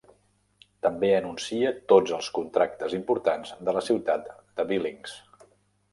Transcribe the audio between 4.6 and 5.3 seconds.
de Billings.